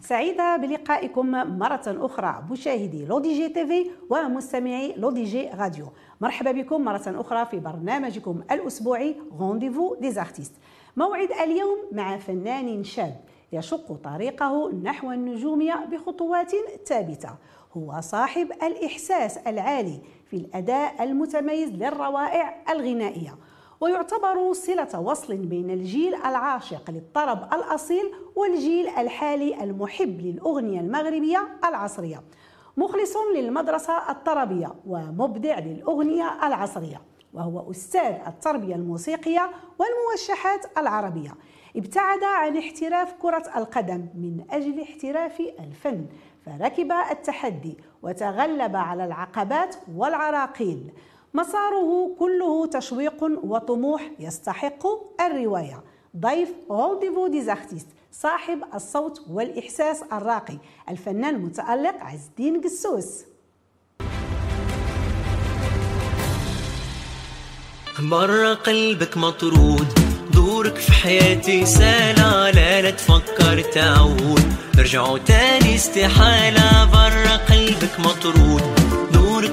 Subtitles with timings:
[0.00, 5.86] سعيدة بلقائكم مرة أخرى مشاهدي L'ODJ TV ومستمعي L'ODJ Radio.
[6.20, 10.52] مرحبا بكم مرة أخرى في برنامجكم الأسبوعي Rendez-vous des artistes
[10.96, 13.20] موعد اليوم مع فنان شاب
[13.52, 16.52] يشق طريقه نحو النجومية بخطوات
[16.86, 17.30] ثابتة.
[17.76, 20.00] هو صاحب الإحساس العالي
[20.30, 23.34] في الأداء المتميز للروائع الغنائية.
[23.80, 32.22] ويعتبر صلة وصل بين الجيل العاشق للطرب الأصيل والجيل الحالي المحب للأغنية المغربية العصرية.
[32.76, 37.00] مخلص للمدرسة الطربية ومبدع للأغنية العصرية
[37.34, 41.30] وهو أستاذ التربية الموسيقية والموشحات العربية.
[41.76, 46.06] ابتعد عن احتراف كرة القدم من أجل احتراف الفن
[46.46, 50.92] فركب التحدي وتغلب على العقبات والعراقيل.
[51.34, 54.86] مساره كله تشويق وطموح يستحق
[55.20, 55.82] الرواية.
[56.16, 63.24] ضيف Rendez-vous des artistes صاحب الصوت والإحساس الراقي الفنان المتألق عز الدين قسوس
[67.98, 69.86] مرة قلبك مطرود
[70.34, 74.42] دورك في حياتي سالة لا لا تفكر تعود.
[74.76, 78.77] نرجعوا تاني استحالة برا قلبك مطرود.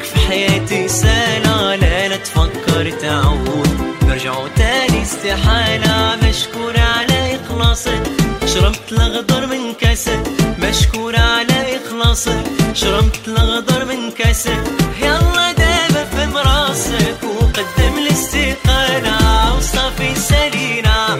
[0.05, 3.95] في حياتي سالة لا تفكر تعود.
[4.03, 8.03] نرجعوا تاني استحالة مشكور على إخلاصك
[8.45, 10.19] شربت الأخضر من كاسك
[10.59, 14.63] مشكور على إخلاصك شربت الأخضر من كاسك
[15.01, 17.23] يلا دابا في مراسك.
[17.23, 19.17] وقدم الاستقالة
[19.57, 21.17] وصافي سلينا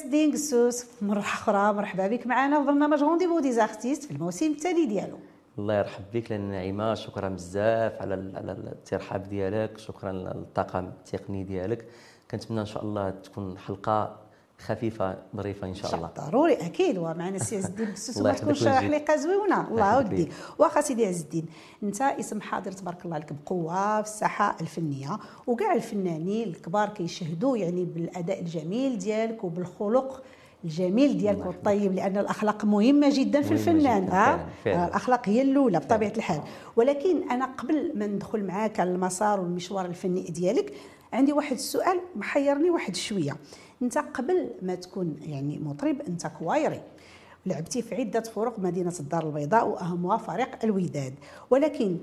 [0.00, 2.60] الدين كسوس مرة أخرى مرحبا بك معنا.
[2.60, 5.18] في برنامج Rendez-vous des artistes في الموسم التالي ديالو.
[5.58, 6.94] الله يرحب بك لالة نعيمة.
[6.94, 9.78] شكرا بزاف على على الترحاب ديالك.
[9.78, 11.86] شكرا للطاقم التقني ديالك.
[12.30, 14.16] كنتمنى إن شاء الله تكون حلقة
[14.58, 16.10] خفيفة ظريفة إن شاء الله.
[16.16, 16.98] ضروري أكيد.
[16.98, 19.06] ومعنا السي عز الدين وما تكونش يحفظك ويجزيك.
[19.06, 20.28] حلقه زوينه الله ودي.
[20.58, 21.46] واخا سيدي عز الدين
[21.82, 27.84] أنت اسم حاضر تبارك الله عليك بقوة في الساحة الفنية وكاع الفنانين الكبار كيشهدوا يعني
[27.84, 30.22] بالأداء الجميل ديالك وبالخلق
[30.64, 34.88] الجميل ديالك والطيب لأن الأخلاق مهمة جدا في الفنان جداً، ها؟ فعلاً.
[34.88, 36.40] الأخلاق هي الأولى بطبيعة الحال.
[36.76, 40.72] ولكن أنا قبل ما ندخل معاك على المسار والمشوار الفني ديالك
[41.12, 43.36] عندي واحد السؤال محيرني واحد شوية.
[43.82, 46.82] انت قبل ما تكون يعني مطرب انت كوايري.
[47.46, 51.14] لعبتي في عدة فرق مدينة الدار البيضاء وأهمها فريق الوداد.
[51.50, 51.98] ولكن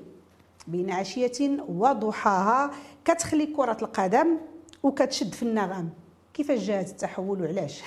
[0.67, 2.72] بين عشية وضحاها
[3.06, 4.38] كتخلي كرة القدم
[4.84, 5.90] وكتشد في النغم.
[6.34, 7.84] كيفاش جاء هذا التحول وعلاش؟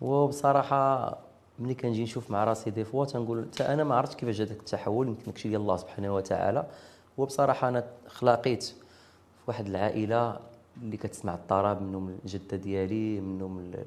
[0.00, 1.18] وبصراحة
[1.58, 5.08] ملي كنجي نشوف مع راسي دي فوا تنقول حتى أنا ما عرفتش كيفاش جا التحول
[5.08, 6.66] يمكن داكشي ديال الله سبحانه وتعالى.
[7.18, 8.74] وبصراحة أنا خلاقيت في
[9.48, 10.40] واحد العائلة
[10.82, 13.84] اللي كتسمع الطرب منهم الجدة ديالي منهم ال-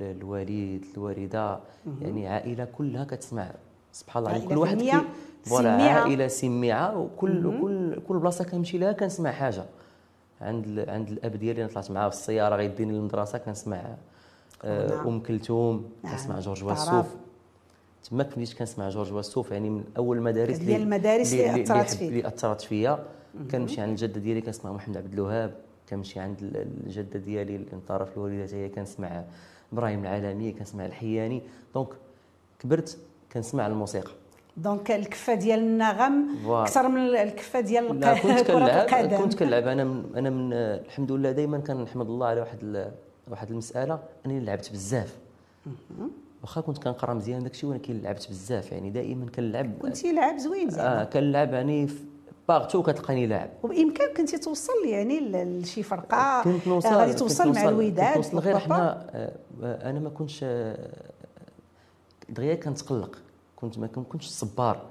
[0.00, 1.58] ال- الوالد الوالدة
[2.02, 3.50] يعني عائلة كلها كتسمع
[3.92, 5.00] سبحان الله يعني كل واحد كي-
[5.44, 6.00] voilà سميعة.
[6.00, 9.64] عائلة سميعة وكل كل كل بلاصة كنمشي لها كنسمع حاجة
[10.40, 13.96] عند ال- عند الأب ديالي أنا طلعت معاه في السيارة غيديني للمدرسة كنسمع
[14.64, 15.06] آه، نعم.
[15.06, 16.12] أم كلثوم نعم.
[16.12, 16.64] كنسمع جورج.
[16.64, 17.06] وسوف
[18.10, 21.50] تما بديت كنسمع جورج وسوف يعني من أول المدارس ديال المدارس اللي.
[22.08, 22.98] اللي أثرت فيا
[23.50, 25.54] كنمشي عند الجدة ديالي كنسمع محمد عبد الوهاب
[25.90, 29.24] كنمشي عند ال- الجدة ديالي الانطرف الوالدة هي كنسمع
[29.72, 31.42] إبراهيم العلمي كنسمع الحياني.
[31.74, 31.88] donc
[32.58, 32.98] كبرت
[33.32, 34.10] كنسمع الموسيقى.
[34.56, 36.28] donc الكفة ديال النغم.
[36.48, 39.66] أكثر من الكفة ديال لا الق- كنت كنلعب كنت كنلعب.
[39.66, 42.92] أنا من أنا من الحمد لله دائما كنحمد الله على واحد ال-
[43.30, 43.98] واحد المسألة.
[44.26, 45.16] انني لعبت بزاف.
[46.42, 48.72] واخا كنت كنقرأ مزيان داكشي ولكن لعبت بزاف.
[48.72, 49.78] يعني دائما كنلعب.
[49.82, 52.00] كنتي لاعب زوين آه زعما كنلعب يعني في
[52.50, 53.50] partout كتلقاني لاعب.
[53.62, 55.20] وبإمكانك أنت توصل يعني
[55.60, 58.38] لشي فرقة كنت نوصل آه، غادي كنت توصل مع نوصل- الوداد نوصل.
[58.38, 58.58] غير.
[58.58, 60.90] حنا آه، أنا ما كنتش آه،
[62.28, 63.18] دغيا كنتقلق.
[63.56, 64.82] كنت ما كنتش صبار.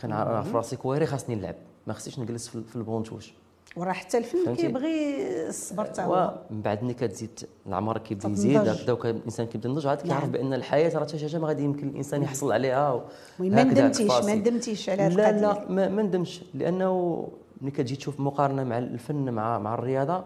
[0.00, 1.54] كنعرف راسي كويري خاصني نلعب.
[1.86, 3.32] ما خصنيش نجلس في ال banc de touche.
[3.76, 8.28] وراه حتى الفن؟ كيبغي الصبر تا هو ومن بعد ملي كتزيد العمر كيبدأ.
[8.28, 10.32] يزيد دوك الإنسان كيبدأ ينضج عاد كيعرف نعم.
[10.32, 13.02] بأن الحياة راه حتى شي ما غادي يمكن الإنسان يحصل عليها و-
[13.40, 14.34] المهم ما هكذا ندمتيش ما.
[14.34, 17.28] ندمتيش على هاد لا لا ما, ما ندمش لأنه
[17.60, 20.24] ملي كتجي تشوف مقارنة مع الفن مع مع الرياضة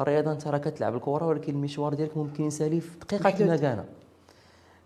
[0.00, 3.84] الرياضة أنت راه كتلعب الكره ولكن المشوار ديالك ممكن يسالي في دقيقة كان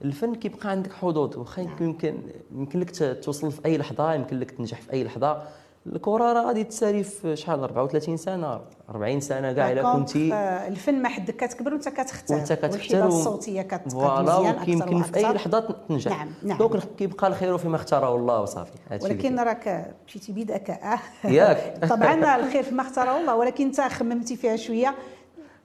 [0.05, 2.15] الفن كيبقى عندك حدود واخا يمكن يمكن
[2.55, 5.43] يمكن لك توصل في أي لحظة يمكن لك تنجح في أي لحظة
[5.87, 8.61] الكرة راه غادي تسالي في شحال 34 سنة
[8.91, 13.69] 40 سنة كاع إلا كنتي آه، الفن ما حدك كتكبر وانت كتختار وانت كتختار الصوتية
[13.91, 15.23] voilà مزيان وكيمكن في أي.
[15.23, 16.59] لحظة تنجح نعم، نعم.
[16.59, 18.73] donc كيبقى الخير فيما اختاره الله وصافي
[19.03, 19.39] ولكن.
[19.39, 21.79] راك مشيتي بذكاء ياك.
[21.91, 24.95] طبعا الخير فيما اختاره الله ولكن انت خممتي فيها شوية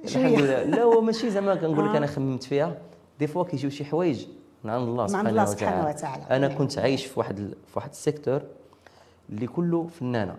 [0.04, 1.98] الحمد شوية لله لا هو ماشي زعما كنقول لك آه.
[1.98, 2.78] أنا خممت فيها
[3.20, 4.26] des fois كيجيو شي حوايج
[4.64, 5.60] من عند الله من سبحانه, عند الله وتعالى.
[5.60, 6.24] سبحانه وتعالى.
[6.32, 6.58] أنا نعم.
[6.58, 7.36] كنت عايش في واحد
[7.68, 8.42] في واحد ال secteur
[9.30, 10.36] اللي كله فنانة.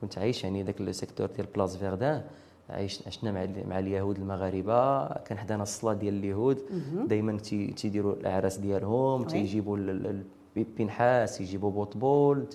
[0.00, 2.22] كنت عايش يعني ذاك ال secteur ديال place Verdun
[2.70, 5.08] عايش عشنا مع مع اليهود المغاربة.
[5.08, 6.58] كان حدانا الصلاة ديال اليهود.
[7.08, 7.38] دائما
[7.76, 9.78] تيديروا الأعراس ديالهم تيجيبوا
[10.56, 12.46] بنحاس يجيبوا بوطبول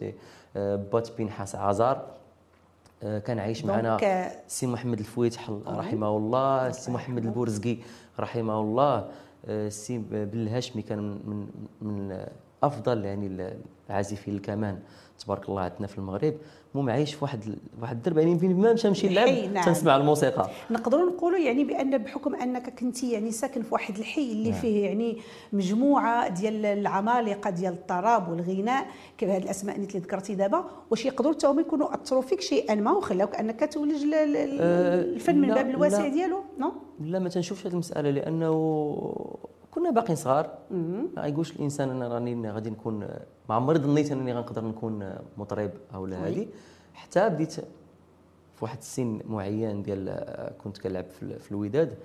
[0.55, 2.07] آه، بات بنحاس عزار.
[3.03, 7.77] آه، كان عايش معنا آه، سي محمد الفويتح رحمه الله سي محمد البورزقي
[8.19, 9.09] رحمه الله.
[9.69, 11.47] سي بن الهاشمي كان من
[11.81, 12.25] من من
[12.63, 13.53] أفضل يعني
[13.89, 14.79] العازفين الكمان
[15.19, 16.33] تبارك الله عندنا في المغرب
[16.75, 19.65] المهم عايش في واحد واحد الدرب يعني فين ما مشى نمشي نلعب نعم.
[19.65, 24.49] تنسمع الموسيقى نقدروا نقولوا يعني بأن بحكم أنك كنتي يعني ساكن في واحد الحي اللي
[24.49, 24.59] نعم.
[24.61, 25.17] فيه يعني
[25.53, 28.87] مجموعة ديال العمالقة ديال الطرب والغناء
[29.17, 32.91] كيف هاد الأسماء اللي ذكرتي دابا واش يقدروا حتى هما يكونوا اثروا فيك شيئا ما
[32.91, 36.07] وخلاوك أنك تولج أه، الفن من لا، باب الواسع.
[36.07, 36.71] ديالو نو
[37.01, 38.53] لا ما تنشوفش هذه المسألة لأنه
[39.75, 40.57] كنا باقيين صغار.
[41.15, 42.99] ما يقولش الإنسان أنا راني غادي نكون
[43.49, 46.47] ما عمري ظنيت أنني غنقدر نكون مطرب أو لا هذه
[46.93, 50.09] حتى بديت في واحد السن معين ديال
[50.63, 51.97] كنت كنلعب في, ال- في الوداد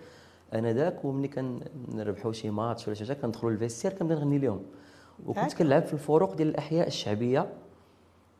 [0.55, 4.63] أنا ذاك وملي كنربحوا شي ماتش ولا شي حاجة كندخلوا لل vestiaire كنبدا نغني لهم
[5.27, 5.53] وكنت.
[5.55, 7.49] كنلعب في الفرق ديال الأحياء الشعبية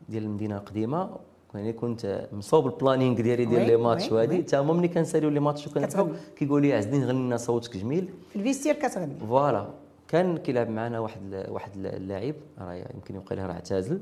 [0.09, 1.09] ديال المدينة القديمة
[1.55, 4.37] يعني كنت مصوب ال planning ديالي ديال les matchs وهادي.
[4.43, 6.13] حتى هما ملي كنساليو les matchs كتغني.
[6.35, 9.67] كيقول لي عزني نغني لنا صوتك جميل في ال vestiaire كتغني voilà
[10.07, 14.01] كان كيلعب معنا واحد واحد ال- اللاعب راه يمكن يبقى له راه اعتزل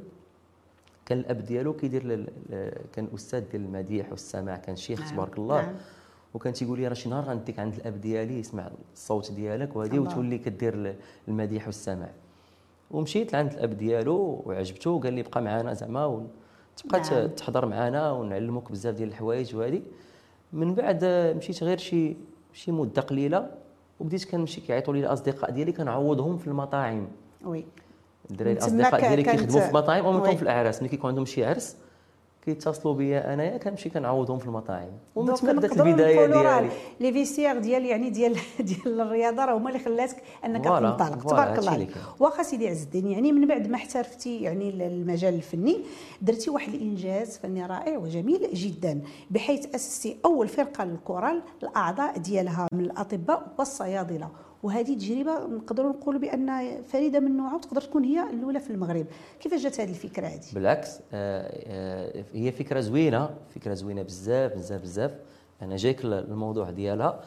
[1.06, 2.30] كان الأب ديالو كيدير
[2.94, 5.76] كان أستاذ ديال المديح والسماع كان شيخ نعم، تبارك الله نعم.
[6.34, 10.00] وكان تيقول لي راه شي نهار غنديك عند الأب ديالي يسمع الصوت ديالك وهذه.
[10.00, 10.96] وتولي كدير ال-
[11.28, 12.10] المديح والسماع
[12.92, 16.28] ومشيت لعند الأب ديالو وعجبته وقال لي بقى معنا زعما
[16.86, 17.28] وتبقى نعم.
[17.28, 19.82] تحضر معنا ونعلموك بزاف ديال الحوايج وهذه
[20.54, 21.06] من بعد
[21.38, 22.18] مشيت غير شي
[22.54, 23.50] شي مدة قليلة
[24.00, 27.08] وبديت كنمشي كيعيطوا لي الأصدقاء ديالي كنعوضهم في المطاعم.
[27.46, 27.66] oui.
[28.32, 31.76] الدراري الأصدقاء ديالي كيخدموا في المطاعم أو في الأعراس ملي كيكون عندهم شي عرس
[32.48, 34.92] كيتصلوا بيا أنايا كنمشي كنعوضهم في المطاعم.
[35.18, 36.70] نقدروا البداية ديالي.
[37.00, 41.88] les vestiaires ديال يعني ديال ديال الرياضة راه هما اللي خلاتك أنك تنطلق تبارك الله.
[42.20, 45.78] واخا سيدي عز الدين يعني من بعد ما احترفتي يعني المجال الفني
[46.22, 49.02] درتي واحد الإنجاز فني رائع وجميل جدا
[49.32, 54.30] بحيث أسستي أول فرقة للكورال الأعضاء ديالها من الأطباء والصيادلة.
[54.64, 59.06] وهذه تجربه نقدروا نقولوا بأن فريدة من نوعها وتقدر تكون هي الأولى في المغرب.
[59.40, 64.82] كيفاش جات هذه الفكرة هذه؟ بالعكس آه، آه، هي فكرة زوينة فكرة زوينة بزاف بزاف
[64.82, 65.12] بزاف.
[65.62, 67.20] أنا جايك الموضوع ديالها.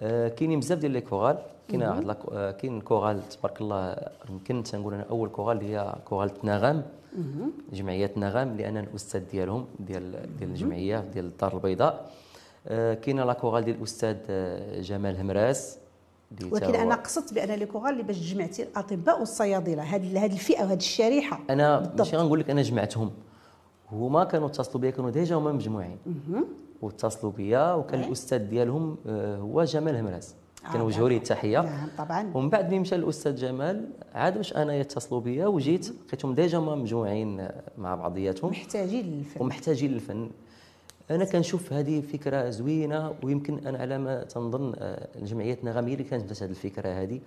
[0.00, 1.38] آه، كاينين بزاف ديال les chorales.
[1.68, 2.12] كاين واحد
[2.52, 3.96] كاين كورال تبارك الله
[4.30, 6.82] يمكن تنقول أنا أول اللي هي كورال نغم
[7.72, 12.10] جمعية نغم لأن الأستاذ ديالهم ديال ديال الجمعية ديال الدار البيضاء.
[12.68, 14.16] كاينة la chorale ديال الأستاذ
[14.82, 15.78] جمال همراس.
[16.52, 19.82] ولكن أنا قصدت بأن les chorales اللي باش جمعتي الأطباء والصيادلة.
[19.82, 21.40] هذه هذه الفئة وهذه الشريحة.
[21.50, 21.98] أنا بالضبط.
[21.98, 23.10] ماشي غنقول لك أنا جمعتهم.
[23.92, 25.98] هما كانوا اتصلوا بيا كانوا déjà هما مجموعين.
[26.82, 28.00] واتصلوا بيا وكان.
[28.00, 30.34] الأستاذ ديالهم آه، هو جمال همراس
[30.66, 31.22] آه، كنوجهوا ليه نعم.
[31.22, 31.60] التحية.
[31.60, 32.30] نعم طبعا.
[32.34, 36.74] ومن بعد ملي مشى الأستاذ جمال عاد باش أنا يتصلوا بيا وجيت لقيتهم déjà هما
[36.74, 38.50] مجموعين مع بعضياتهم.
[38.50, 39.40] محتاجين للفن.
[39.40, 40.30] ومحتاجين للفن.
[41.10, 46.04] أنا كنشوف هذه فكره زوينة ويمكن أنا على ما تنظن آه، جمعيه نغم هي اللي
[46.04, 47.20] كانت بدات هذه الفكرة هذه.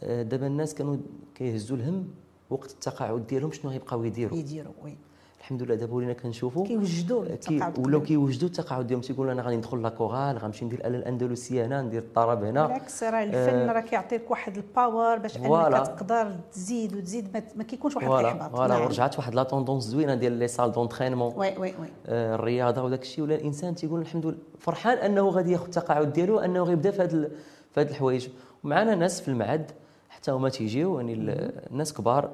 [0.00, 0.96] آه، دابا الناس كانوا
[1.34, 2.08] كيهزوا الهم
[2.50, 4.38] وقت التقاعد ديالهم شنو غيبقاو يديروا.
[4.38, 4.96] يديروا oui.
[5.44, 8.00] الحمد لله دابا ولينا كنشوفوا كيوجدوا كي التقاعد ولاو.
[8.02, 12.02] كيوجدوا التقاعد ديالهم تيقول أنا غادي ندخل la chorale غنمشي ندير الاله الاندلسيه هنا ندير
[12.02, 15.86] الطرب هنا بالعكس راه الفن راه كيعطيك واحد ال power باش انك.
[15.86, 18.76] تقدر تزيد وتزيد ما, كيكونش واحد الاحباط voilà.
[18.78, 21.74] ورجعت واحد la tendance زوينه ديال les salles d'entraînement oui oui oui
[22.06, 26.38] آه، الرياضه وداك الشيء ولا الانسان تيقول الحمد لله فرحان انه غادي ياخذ التقاعد ديالو
[26.38, 27.28] انه غيبدا في هذا
[27.72, 28.28] في هذه الحوايج
[28.64, 29.70] ومعنا ناس في المعهد
[30.08, 32.30] حتى هما تيجيو يعني ال- الناس كبار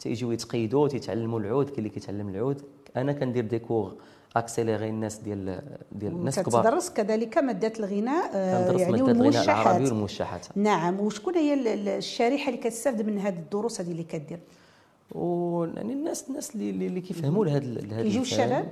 [0.00, 2.62] تيجيو يتقيدوا تيتعلموا العود كاين اللي كيتعلم العود
[2.96, 3.94] أنا كندير des cours
[4.36, 9.44] accélérés الناس ديال ديال الناس كبار تدرس كذلك مادات الغناء آه، كندرس يعني مادة الغناء
[9.44, 14.04] العربي والموشحات نعم وشكون هي ال- ال- الشريحة اللي كتستافد من هذه الدروس هذه اللي
[14.04, 14.38] كدير
[15.12, 18.68] و يعني الناس الناس اللي اللي كيفهموا لهذا لهذا كيجيو الشباب؟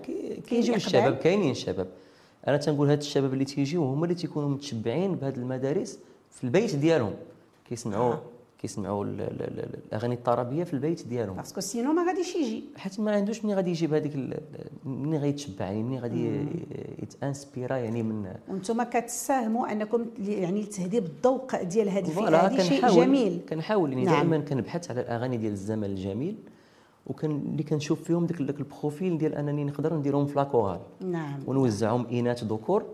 [0.49, 1.87] كيجيو؟ الشباب كاينين الشباب
[2.49, 5.99] أنا تنقول هاد الشباب اللي تيجيو هما اللي تيكونوا متشبعين بهاد المدارس
[6.30, 7.12] في البيت ديالهم
[7.68, 8.23] كيسمعوا آه.
[8.58, 11.36] كيسمعوا ال- ال- ال- الأغاني الطربية في البيت ديالهم.
[11.37, 14.16] parce que sinon ما غاديش يجي حيت ما عندوش منين غادي يجيب هذيك
[14.84, 16.46] منين غيتشبع يعني منين غادي
[17.02, 22.46] يت inspira يعني من وأنتم كتساهموا أنكم يعني لتهذيب الذوق ديال هذه الفئة.
[22.46, 23.40] هذه شيء جميل.
[23.48, 24.14] كنحاول يعني نعم.
[24.14, 26.36] دائما كنبحث على الأغاني ديال الزمن الجميل
[27.06, 30.80] وكان اللي كنشوف فيهم داك ال profil ديال أنني نقدر نديرهم في la chorale.
[31.00, 31.40] نعم.
[31.46, 32.84] ونوزعهم إناث ذكور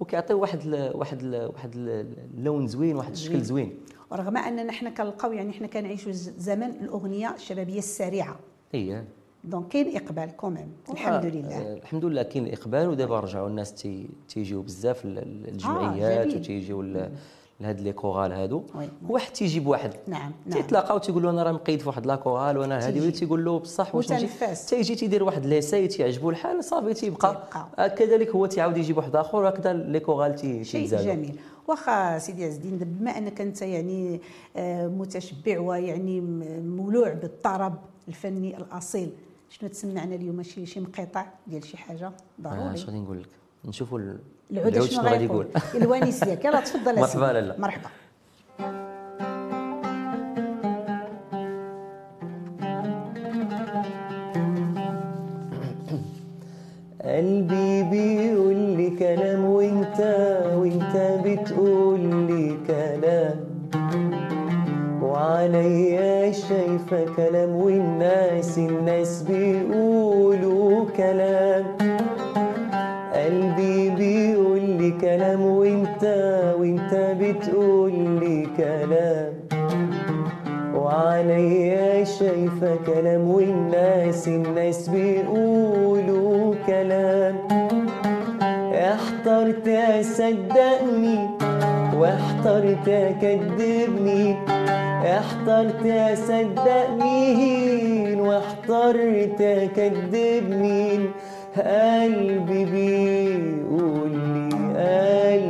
[0.00, 2.06] وكيعطيو واحد ال واحد ال واحد ال-
[2.38, 3.74] اللون زوين واحد الشكل زوين.
[4.10, 8.36] ورغم اننا حنا كنلقاو يعني حنا كنعيشوا زمن الأغنية الشبابية السريعة.
[8.72, 9.04] هي
[9.44, 11.56] donc كاين إقبال quand même الحمد لله.
[11.56, 16.36] آه، الحمد لله كاين الاقبال ودابا رجعوا الناس تي تيجيو بزاف الجمعيات جميل.
[16.36, 17.08] وتيجيو
[17.60, 18.62] لهاد les chorales هادو.
[19.08, 19.94] واحد تيجيب واحد.
[20.06, 20.60] نعم نعم.
[20.60, 22.92] تيتلاقاو تيقول له أنا راه مقيد في واحد la chorale وأنا هادي.
[22.92, 23.00] تيجي.
[23.06, 24.28] ولا تيقول له بصح واش نجي.
[24.68, 27.48] تيجي تيدير واحد l'essai تيعجبو الحال صافي تيبقى.
[27.96, 31.38] كذلك هو تيعاود يجيب واحد آخر هكذا les chorales تي- شيء تيتزادوا جميل.
[31.68, 34.20] واخا سيدي عز الدين بما أنك أنت يعني
[34.56, 36.20] آه، متشبع ويعني
[36.60, 37.74] مولوع بالطرب
[38.08, 39.10] الفني الأصيل
[39.50, 42.12] شنو تسمعنا اليوم؟ شي شي مقطع ديال شي حاجة؟ آه،
[42.42, 42.74] ضروري.
[42.74, 43.28] اش غادي نقول لك؟
[43.64, 44.18] نشوفوا ال-
[44.50, 47.20] العود شنو غادي غيقول الوانيس ديالك يلاه تفضل يا مرحبا.
[47.32, 47.54] لالا.
[47.58, 47.88] مرحبا.
[57.04, 60.00] قلبي بيقول لي كلام وانت
[60.56, 63.36] وانت بتقول لي كلام.
[65.02, 69.37] وعليا شايفة كلام والناس الناس بيقولوا
[77.52, 79.32] بتقول لي كلام
[80.74, 87.36] وعليا شايفة كلام والناس الناس بيقولوا كلام.
[88.74, 91.18] احترت اصدقني
[91.96, 94.34] واحترت اكذبني
[95.18, 97.24] احترت اصدقني
[98.20, 100.98] واحترت اكذبني
[101.56, 105.47] قلبي بيقول لي قلبي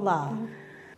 [0.00, 0.36] الله.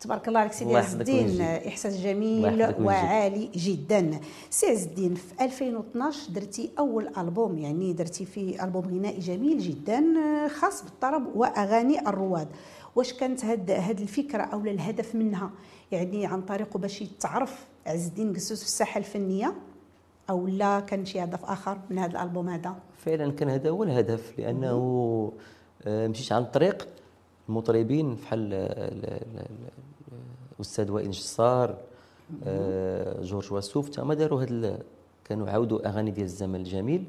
[0.01, 1.41] تبارك الله عليك سيدي عز الدين.
[1.41, 2.75] احساس جميل.
[2.81, 4.21] وعالي جدا.
[4.51, 9.99] سي عز الدين في 2012 درتي أول ألبوم يعني درتي فيه ألبوم غنائي جميل جدا
[9.99, 12.49] آه، خاص بالطرب وأغاني الرواد.
[12.97, 15.51] واش كانت هاد هاد الفكرة أو الهدف منها؟
[15.93, 19.55] يعني عن طريقه باش يتعرف عز الدين قسوس في الساحة الفنية؟
[20.31, 24.39] أو لا كان شي هدف آخر من هذا الألبوم هذا؟ فعلا كان هذا هو الهدف
[24.39, 25.33] لأنه
[25.87, 26.89] آه، مشيت عن طريق
[27.49, 29.47] المطربين بحال ال- ال- ال-
[30.57, 31.77] الاستاذ وائل جسار
[32.47, 34.79] آه، جورج وسوف تما داروا هاد
[35.25, 37.05] كانوا عاودوا أغاني ديال الزمن الجميل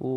[0.00, 0.08] و...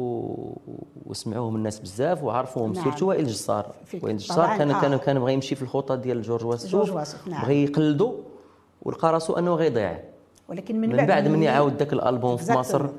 [1.06, 2.84] وسمعوهم الناس بزاف وعرفوهم نعم.
[2.84, 4.82] surtout وائل جسار وائل جسار كان آه.
[4.82, 7.41] كان كان بغى يمشي في الخطة ديال جورج وسوف، نعم.
[7.44, 8.15] بغى يقلدو
[8.82, 10.00] ولقى راسو أنه غيضيع
[10.50, 12.51] ولكن من, من بعد من يعاود ذاك الألبوم في.
[12.51, 12.89] مصر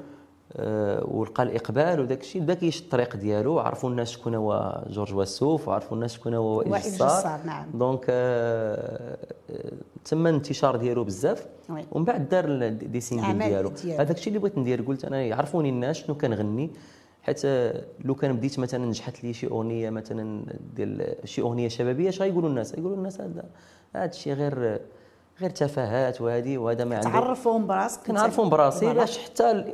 [1.05, 2.43] ولقى الإقبال وداك الشيء.
[2.43, 3.59] بدا كيشق الطريق ديالو.
[3.59, 7.67] عرفوا الناس شكون هو جورج وسوف وعرفوا الناس شكون هو وائل جسار نعم.
[7.75, 9.19] donc آه،
[9.51, 9.73] آه،
[10.05, 11.47] تم الانتشار ديالو بزاف.
[11.93, 13.73] ومن بعد دار des singles ديالو.
[13.99, 16.71] هذاك الشيء اللي بغيت ندير قلت أنا يعرفوني الناس شنو كنغني.
[17.23, 20.45] حيت آه، لو كان بديت مثلا نجحت لي شي أغنية مثلا
[20.75, 23.45] ديال شي أغنية شبابية اش غايقولوا الناس؟ غايقولوا الناس هذا
[23.97, 24.81] هذا الشيء غير
[25.41, 28.95] غير تفاهات وهذه وهذا ما عنده تعرفهم براسك كنعرفهم براسي.
[28.95, 29.65] باش حتى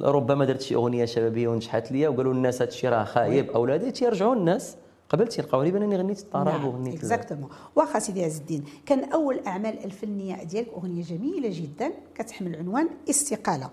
[0.00, 3.90] ربما درت شي أغنية شبابية ونجحت ليا وقالوا الناس هذا الشيء راه خايب أو لا
[3.90, 4.76] تيرجعوا الناس.
[5.08, 7.50] قبل تيلقاو لي بانني غنيت الطرب نعم وغنيت exactement.
[7.76, 13.70] واخا سيدي عز الدين كان أول الاعمال الفنية ديالك أغنية جميلة جدا كتحمل عنوان استقالة.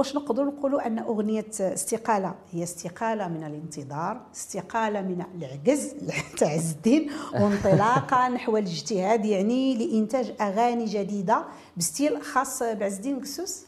[0.00, 5.94] واش نقدروا نقولوا أن أغنية استقالة هي استقالة من الانتظار استقالة من العجز
[6.38, 11.44] تاع عز الدين وانطلاقه نحو الاجتهاد يعني لإنتاج أغاني جديدة
[11.76, 13.66] بستيل خاص بعز الدين قسوس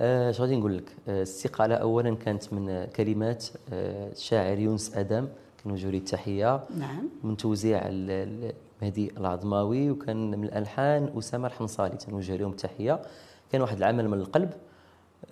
[0.00, 4.96] آه، اش غادي نقول لك آه، الاستقاله اولا كانت من آه، كلمات آه، الشاعر يونس
[4.96, 5.28] آدم
[5.64, 6.60] كنوجه ليه التحية.
[6.78, 7.08] نعم.
[7.24, 7.80] من توزيع
[8.82, 13.00] مهدي العظماوي وكان من الألحان أسامة الحنصالي تنوجه لهم التحيه
[13.52, 14.50] كان واحد العمل من القلب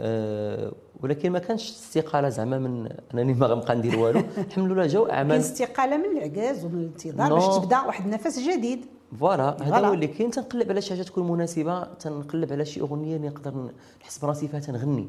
[0.00, 4.20] آه، ولكن ما كانش استقاله زعما من أنني ما غنبقى ندير والو.
[4.38, 5.36] الحمد لله جاو أعمال.
[5.36, 7.34] استقاله من العجز ومن الانتظار.
[7.34, 8.86] باش تبدأ واحد النفس جديد.
[9.20, 9.86] voilà هذا.
[9.88, 10.30] هو اللي كاين.
[10.30, 13.70] تنقلب على شي حاجة تكون مناسبة تنقلب على شي أغنية اللي نقدر
[14.02, 15.08] نحس براسي فيها تنغني.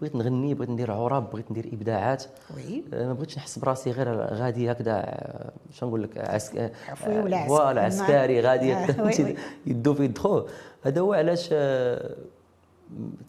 [0.00, 2.24] بغيت نغني بغيت ندير عُرب بغيت ندير إبداعات.
[2.56, 2.84] oui.
[2.94, 7.36] آه، ما بغيتش نحس براسي غير غادي هكذا آه، شنو نقول لك عسكر عفوي ولا
[7.36, 7.56] عسكري.
[7.56, 9.34] voilà عسكري غادي آه،.
[9.66, 10.42] يدو في يدخو.
[10.82, 11.54] هذا هو علاش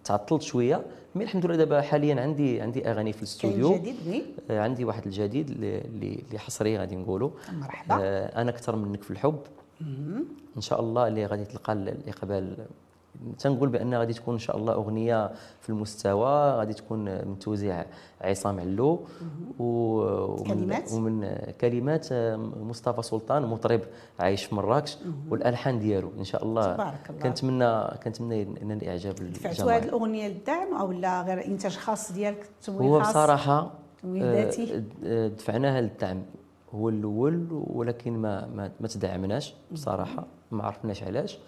[0.03, 0.81] تعطلت شوية.
[1.15, 3.75] mais الحمد لله دابا حاليا عندي عندي أغاني في الاستوديو.
[3.75, 5.79] جديد آه، عندي واحد الجديد اللي
[6.29, 7.95] اللي حصري غادي نقولوا مرحبا.
[8.01, 9.39] آه، أنا أكثر منك في الحب.
[10.57, 12.57] إن شاء الله اللي غادي تلقى ال- الإقبال.
[13.39, 17.85] تنقول بأن غادي تكون إن شاء الله أغنية في المستوى غادي تكون من توزيع
[18.21, 18.99] عصام علو.
[19.59, 22.07] ومن كلمات؟ ومن كلمات
[22.61, 23.81] مصطفى سلطان مطرب
[24.19, 24.97] عايش في مراكش.
[25.29, 26.11] والألحان ديالو.
[26.19, 27.21] إن شاء الله تبارك الله.
[27.21, 32.89] كنتمنى كنتمنى ينال الإعجاب دفعتوا هذه الأغنية للدعم أو لا؟ غير إنتاج خاص ديالك تمويل
[32.89, 33.71] هو خاص؟ بصراحة
[34.01, 34.51] تمويل آه،؟
[35.05, 36.21] آه، دفعناها للدعم.
[36.75, 41.39] هو الأول ولكن ما ما, ما تدعمناش بصراحة ما عرفناش علاش.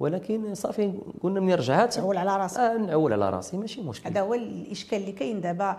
[0.00, 0.92] ولكن صافي
[1.22, 4.10] قلنا من رجعات تعول على راسك آه نعول على راسي ماشي مشكل.
[4.10, 5.76] هذا هو الإشكال اللي كاين دابا.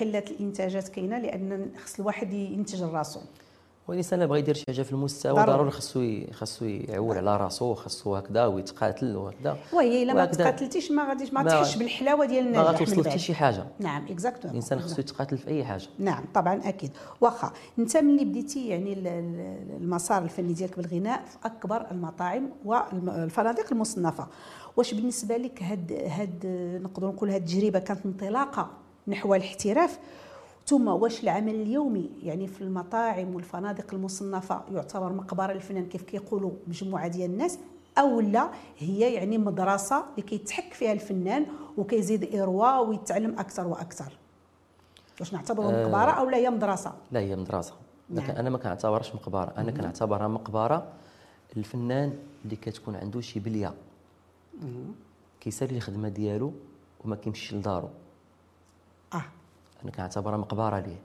[0.00, 3.20] قلة الإنتاجات كاينة لأن خص الواحد ينتج لراسو.
[3.88, 5.70] والإنسان بغى يدير شي حاجة في المستوى ضروري.
[5.70, 9.56] خصو خصو يعول على راسو خصو هكذا ويتقاتل وهكذا.
[9.72, 13.08] وهي إلا ما تقاتلتيش ما غاديش ما ما- تحسش بالحلاوة ديال ما النجاح من غاتوصل
[13.10, 13.18] حتى.
[13.18, 13.66] شي حاجة.
[13.78, 15.86] نعم اكزاكتومون الإنسان خصو يتقاتل في أي حاجة.
[15.98, 16.90] نعم طبعا أكيد.
[17.20, 23.66] واخا أنت ملي بديتي يعني ال- ال- المسار الفني ديالك بالغناء في أكبر المطاعم والفنادق
[23.72, 24.26] المصنفة
[24.76, 26.46] واش بالنسبة لك هاد هاد
[26.82, 28.70] نقدروا نقول هاد التجربة كانت انطلاقة
[29.08, 29.98] نحو الاحتراف؟
[30.70, 37.08] ثم واش العمل اليومي؟ يعني في المطاعم والفنادق المصنفة يعتبر مقبرة للفنان كيف كيقولوا مجموعة
[37.08, 37.58] ديال الناس
[37.98, 41.46] أو لا هي يعني مدرسة اللي كيتحك فيها الفنان
[41.78, 44.18] وكيزيد ارواء ويتعلم أكثر وأكثر؟
[45.20, 47.74] واش نعتبروا مقبرة أو لا هي مدرسة؟ لا هي مدرسة.
[48.10, 48.24] نعم.
[48.24, 49.52] لكن أنا ما كنعتبرهاش مقبرة.
[49.56, 50.86] أنا كنعتبرها مقبرة
[51.56, 53.74] الفنان اللي كتكون عنده شي بلية.
[55.40, 56.52] كيسالي الخدمة ديالو
[57.04, 57.88] وما كيمشيش لدارو.
[59.82, 60.96] أنا كنعتبرها مقبرة ليه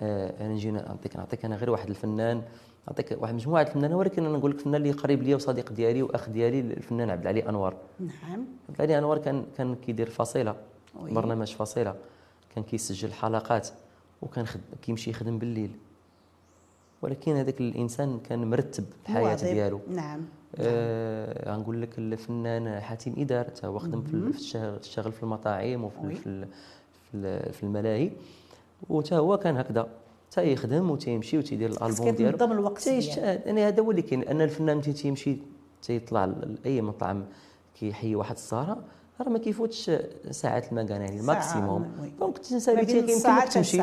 [0.00, 2.42] آه أنا نجي نعطيك نعطيك أنا غير واحد الفنان.
[2.88, 6.28] نعطيك واحد مجموعه الفنانين ولكن أنا نقول لك الفنان اللي قريب ليا وصديق ديالي وأخ
[6.28, 7.74] ديالي الفنان عبد العلي أنور.
[8.00, 8.44] نعم.
[8.68, 10.56] عبد العلي أنور كان كان كيدير فصيلة
[11.00, 11.10] وي.
[11.10, 11.94] برنامج فصيلة.
[12.54, 13.68] كان كيسجل حلقات
[14.22, 14.60] وكان خد...
[14.82, 15.70] كيمشي يخدم بالليل.
[17.02, 19.36] ولكن هذاك الإنسان كان مرتب الحياة.
[19.36, 19.80] ديالو.
[19.90, 20.20] نعم.
[20.58, 25.84] آه غنقول لك الفنان حاتم إدار تا هو خدم في ال- في الشغل في المطاعم
[25.84, 26.46] وفي
[27.12, 28.10] في ال- في ال- في الملاهي
[28.88, 29.86] وتا هو كان هكذا.
[30.30, 32.36] تا يخدم وتيمشي وتيدير الألبوم ديالو.
[32.36, 32.86] كتنظم الوقت.
[32.86, 35.36] يعني هذا هو اللي كاين أن الفنان ملي تيمشي
[35.82, 36.24] تيطلع
[36.64, 37.24] لاي مطعم
[37.80, 38.78] كيحيي واحد السهرة
[39.20, 39.90] راه ما كيفوتش
[40.30, 41.92] ساعات المكان يعني ال maximum.
[42.20, 43.82] donc ساليتي يمكن لك تمشي.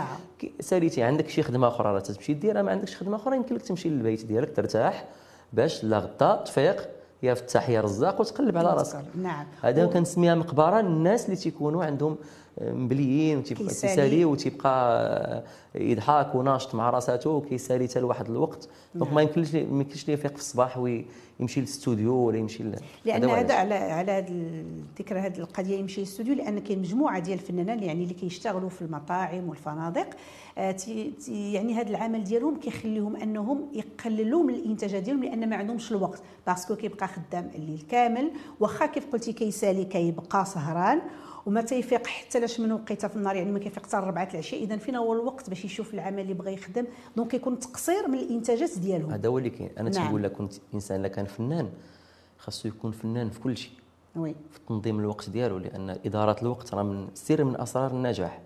[0.60, 3.90] ساليتي عندك شي خدمة أخرى راه تمشي ديرها ما عندكش خدمة أخرى يمكن لك تمشي
[3.90, 5.06] للبيت ديالك ترتاح
[5.54, 6.90] باش لا غدا تفيق
[7.24, 9.04] يا فتح يا رزاق وتقلب على راسك.
[9.22, 9.46] نعم.
[9.62, 12.16] هذا و- كنسميها مقبرة الناس اللي تيكونوا عندهم
[12.62, 14.26] مبليين وتيبقى كيسالي.
[14.26, 15.00] وتيبقى
[15.76, 19.16] آه، يضحك وناشط مع راساته وكيسالي حتى لواحد الوقت donc نعم.
[19.16, 23.54] ما يمكنش ما يمكنش ليه يفيق في الصباح ويمشي للاستوديو ولا يمشي ل- لأن هذا.
[23.54, 28.14] على على هذا الذكر هذه القضية يمشي للاستوديو لأن كاين مجموعة ديال الفنانين يعني اللي
[28.14, 30.08] كيشتغلوا في المطاعم والفنادق
[30.58, 35.56] آه، تي تي- يعني هذا العمل ديالهم كيخليهم أنهم يقللوا من الانتاجات ديالهم لأن ما
[35.56, 41.02] عندهمش الوقت parce que كيبقى خدام الليل كامل واخا كيف قلتي كيسالي كيبقى سهران
[41.48, 44.64] وما تيفيق حتى لاش من وقيته في النهار يعني ما كيفيق حتى الربعة العشاء.
[44.64, 46.86] اذا فين هو الوقت باش يشوف العمل اللي بغى يخدم.
[47.18, 49.70] donc كيكون تقصير من الإنتاجات ديالهم هذا هو اللي كاين.
[49.80, 50.06] أنا نعم.
[50.06, 51.70] تنقول لك كنت إنسان لا كان فنان
[52.38, 53.72] خاصو يكون فنان في كل شيء.
[54.16, 54.36] Oui.
[54.52, 58.42] في تنظيم الوقت ديالو لأن إدارة الوقت راه من سر من أسرار النجاح.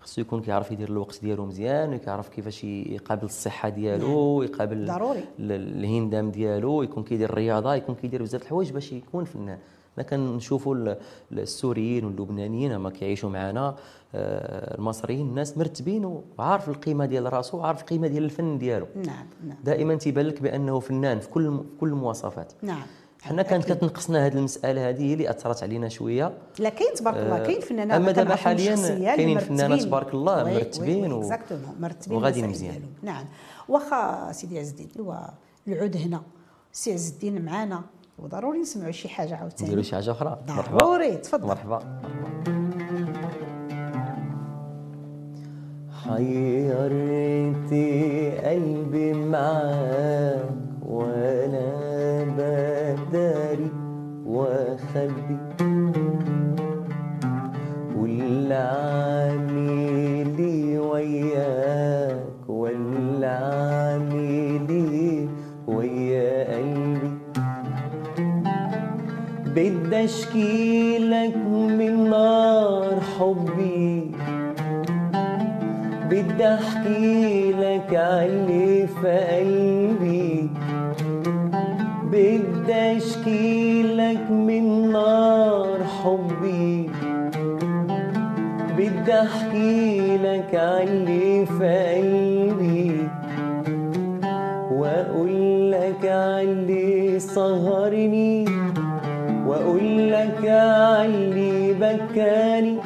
[0.00, 5.18] خصو يكون كيعرف يدير الوقت ديالو مزيان وكيعرف كيفاش يقابل الصحة ديالو يقابل ضروري.
[5.38, 9.58] ال- الهندام ديالو يكون كيدير الرياضة يكون كيدير بزاف الحوايج باش يكون فنان.
[9.94, 10.96] حنا كنشوفوا ال-
[11.32, 13.74] السوريين واللبنانيين هما كيعيشوا معنا
[14.14, 16.04] آه، المصريين الناس مرتبين
[16.38, 18.86] وعارف القيمة ديال راسو وعارف القيمة ديال الفن ديالو.
[18.96, 19.56] نعم نعم.
[19.64, 22.52] دائما تيبان لك بأنه فنان في كل في كل المواصفات.
[22.62, 22.82] نعم.
[23.22, 23.72] حنا كانت.
[23.72, 26.32] كتنقصنا هذه المسألة هذه هي اللي أثرت علينا شوية.
[26.58, 28.76] لا كاين تبارك الله كاين فنانات أما دابا حالياً
[29.16, 29.38] كاينين.
[29.38, 31.30] فنانات تبارك الله مرتبين و-
[31.80, 32.82] مرتبين المسائل مزيان.
[33.02, 33.24] نعم.
[33.68, 35.14] واخا سيدي عز الدين ايوا
[35.68, 36.22] العود هنا
[36.72, 37.82] سي عز الدين معانا.
[38.18, 39.68] وضروري نسمعوا شي حاجة عاوتاني.
[39.68, 40.38] نديروا شي حاجة أخرى.
[40.72, 41.46] ضروري تفضل.
[41.48, 41.78] مرحبا.
[46.04, 47.82] حيرتي
[48.38, 50.50] قلبي معاك
[50.86, 51.72] وأنا
[52.36, 53.70] بداري
[54.26, 55.38] واخبي
[57.96, 58.91] واللي
[69.92, 71.36] بدي اشكي لك
[71.78, 74.10] من نار حبي.
[76.10, 80.50] بدي أحكي لك علي في قلبي.
[82.12, 86.90] بدي أشكي لك من نار حبي.
[88.76, 93.08] بدي أحكي لك عاللي في قلبي.
[94.72, 98.31] وأقول لك عاللي سهرني
[100.52, 102.78] عاللي بكاني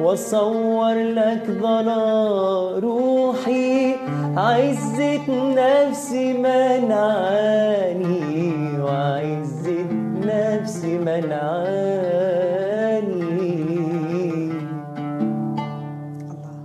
[0.00, 3.94] واصور لك ضنا روحي.
[4.36, 8.08] عزة نفسي منعاني
[8.80, 9.86] وعزة
[10.24, 11.36] نفسي منعاني
[16.30, 16.56] الله.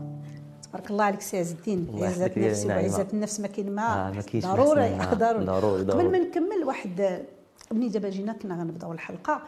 [0.64, 2.66] تبارك الله عليك سي عز الدين عزة النفس.
[2.66, 4.08] وعزة النفس ما كاين ما.
[4.08, 4.98] آه، ضروري.
[5.16, 6.12] ضروري قبل.
[6.12, 7.22] ما نكمل واحد
[7.72, 9.42] ملي دابا جينا كنا غنبداو الحلقة.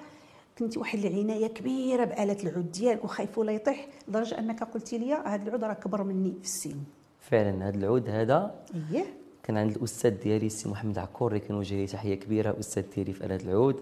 [0.60, 5.44] كنتي واحد العناية كبيرة بآلة العود ديالك وخايف ولا يطيح لدرجة أنك قلتي لي هذا
[5.44, 6.76] العود راه كبر مني في السن.
[7.20, 8.56] فعلا هذا العود هذا
[8.92, 9.06] اييه
[9.44, 13.26] كان عند الأستاذ ديالي السي محمد عكور اللي كنوجه ليه تحية كبيرة أستاذ ديالي في
[13.26, 13.80] آلة العود.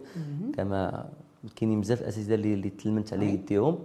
[0.55, 1.09] كما
[1.55, 3.79] كاينين بزاف الأساتذة اللي اللي تلمت على يديهم.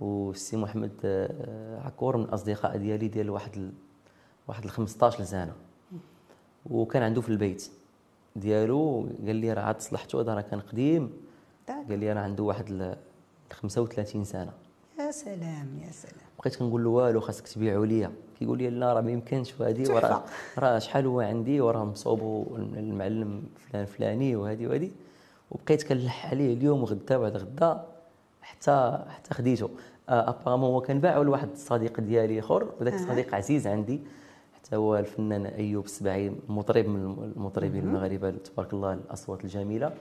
[0.00, 3.72] والسي محمد آه، عكور من الاصدقاء ديالي ديال واحد ال...
[4.48, 5.52] واحد ال 15 سنه
[6.70, 7.70] وكان عنده في البيت
[8.36, 11.10] ديالو قال لي راه عاد صلحته هذا راه كان قديم.
[11.68, 11.88] داك.
[11.88, 12.96] قال لي راه عنده واحد ال
[13.52, 14.52] 35 سنة.
[14.98, 16.24] يا سلام يا سلام.
[16.38, 18.12] بقيت كنقول له والو خاصك تبيعوا ليا.
[18.38, 19.92] كيقول لي لا راه ما يمكنش وهذه.
[19.92, 20.22] وراه
[20.58, 24.90] راه شحال هو عندي وراه مصوبو المعلم فلان فلاني وهذه وهذه
[25.50, 27.84] وبقيت كنلح عليه اليوم وغدا وبعد غدا
[28.42, 29.70] حتى حتى خديته.
[30.08, 34.00] آه، ابارامون هو كان باعو لواحد الصديق ديالي آخر وذاك الصديق عزيز عندي.
[34.54, 39.92] حتى هو الفنان أيوب السبعي مطرب من المطربين المغاربه تبارك الله الأصوات الجميلة.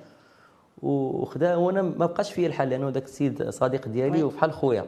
[0.81, 4.85] وخدا وأنا ما بقاش فيا الحال لأنه ذاك السيد صديق ديالي وبحال خويا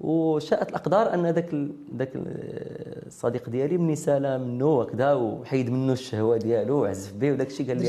[0.00, 1.54] وشاءت الأقدار أن ذاك
[1.96, 7.46] ذاك ال- الصديق ديالي مني سال منه وكذا وحيد منه الشهوة ديالو وعزف به وداك
[7.46, 7.82] الشيء قال لي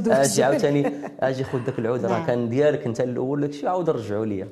[0.00, 0.42] دو آجي.
[0.44, 2.26] عاوتاني آجي خذ ذاك العود راه نعم.
[2.26, 4.42] كان ديالك أنت الأول داك الشيء عاود رجعوا لي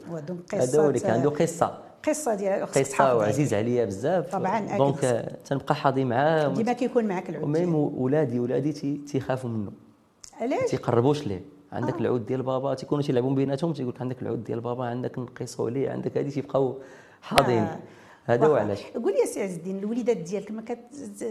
[0.54, 5.04] هذا هو اللي كان عنده قصة قصة ديال قصة وعزيز عليا بزاف طبعاً، donc.
[5.04, 6.48] آه، تنبقى حاضي معاه.
[6.48, 7.74] ديما كيكون معك العود وميم.
[7.74, 9.70] ولادي ولادي تي- تيخافوا منه
[10.40, 11.40] علاش تيقربوش ليه
[11.72, 12.00] عندك آه.
[12.00, 15.90] العود ديال بابا تيكونوا تيلعبوا بيناتهم تيقول لك عندك العود ديال بابا عندك نقيسوا عليه
[15.90, 16.78] عندك هذه تيبقاو
[17.22, 17.78] حاضين آه.
[18.24, 18.54] هذا هو.
[18.56, 20.78] علاش قول لي سي عز الدين الوليدات ديالك ما كت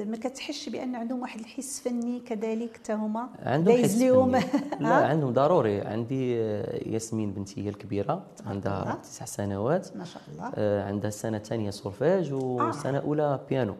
[0.07, 4.09] ما كتحسش بأن عندهم واحد الحس فني كذلك حتى هما عندهم حس فني.
[4.79, 8.23] لا ها؟ عندهم ضروري عندي آه، ياسمين بنتي هي الكبيرة.
[8.45, 13.75] عندها تسع سنوات ما شاء الله آه، عندها السنة الثانية سولفيج والسنة الاولى بيانو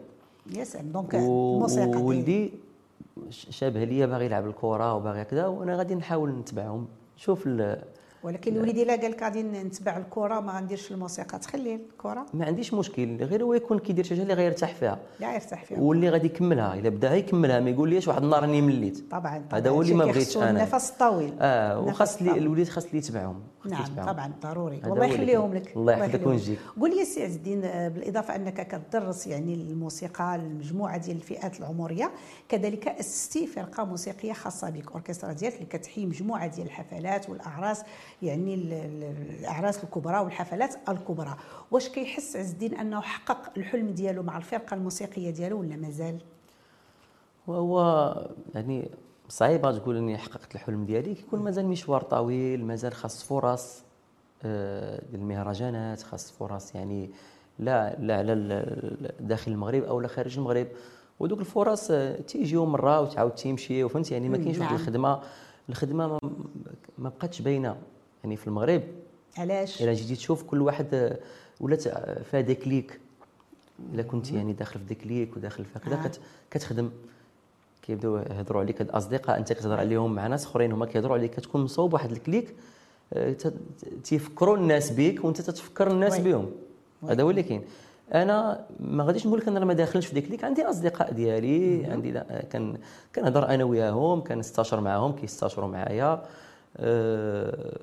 [0.56, 2.52] يا سلام donc الموسيقى ديالك.
[3.30, 6.86] شابه ليا باغي يلعب الكرة وباغي هكذا وأنا غادي نحاول نتبعهم.
[7.16, 7.82] شوف ال-
[8.22, 11.38] ولكن الوليد إلا قال لك غادي نتبع الكرة ما غنديرش الموسيقى.
[11.38, 12.26] تخلي الكرة.
[12.34, 14.98] ما عنديش مشكل غير هو يكون كيدير شي حاجة اللي غيرتاح فيها.
[15.20, 15.78] لا يرتاح فيها.
[15.80, 19.10] واللي غادي يكملها إلا بدا يكملها ما يقوليش واحد النهار راني مليت.
[19.10, 20.50] طبعا هذا هو اللي ما بغيتش أنا.
[20.50, 21.32] النفس الطويل.
[21.40, 22.22] آه وخاص.
[22.22, 23.40] الوليد خاص لي يتبعهم.
[23.64, 24.06] نعم يتبعهم.
[24.12, 25.54] طبعا ضروري والله اللي يخليهم.
[25.54, 26.26] لك الله يحفظك.
[26.26, 26.58] وينجيك.
[26.80, 32.10] قول لي سي عز الدين آه، بالإضافة أنك كتدرس يعني الموسيقى المجموعة ديال الفئات العمرية
[32.48, 37.82] كذلك أسستي فرقة موسيقية خاصة بك أوركسترا ديالك اللي كتحيي مجموعة ديال الحفلات والأعراس
[38.22, 41.36] يعني ال- ال- الأعراس الكبرى والحفلات الكبرى
[41.70, 46.18] واش كيحس عز الدين أنه حقق الحلم ديالو مع الفرقة الموسيقية ديالو ولا مازال
[47.46, 48.14] وهو
[48.54, 48.90] يعني
[49.32, 53.82] صعيبة تقول إني حققت الحلم ديالي كيكون مازال مشوار طويل مازال خاص فرص
[54.44, 57.10] آه، ديال المهرجانات خاص فرص يعني
[57.58, 58.34] لا لا على
[59.20, 60.66] داخل المغرب أو لا خارج المغرب.
[61.20, 64.80] ودوك الفرص آه، تيجيو مرة وتعاود تيمشي وفهمت يعني ما كاينش واحد نعم.
[64.80, 65.20] الخدمة
[65.68, 66.18] الخدمة
[66.98, 67.76] ما, بقاتش باينة
[68.24, 68.82] يعني في المغرب.
[69.38, 71.18] علاش؟ إلا جيتي تشوف كل واحد آه،
[71.60, 71.82] ولات
[72.22, 73.00] فيها ديكليك.
[73.94, 76.08] إلا كنت يعني داخل في des cliques وداخل في هكذا آه.
[76.08, 76.90] كت- كتخدم.
[77.82, 81.92] كيبداو يهضروا عليك الأصدقاء أنت كتهضر عليهم مع ناس أخرين هما كيهضروا عليك كتكون مصوب
[81.92, 82.54] واحد ال clique
[83.12, 83.36] آه،
[84.04, 86.18] تيفكروا الناس بك وأنت تتفكر الناس.
[86.18, 86.50] بهم
[87.08, 87.62] هذا هو اللي كاين.
[88.14, 92.10] أنا ما غاديش نقول لك أنا ما داخلش في des cliques عندي أصدقاء ديالي عندي
[92.12, 92.78] لا- كان
[93.14, 96.22] كنهضر أنا وياهم كنستشر معاهم كيستشروا معايا
[96.76, 97.78] أه